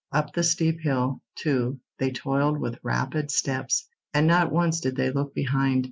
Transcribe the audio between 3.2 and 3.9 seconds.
steps,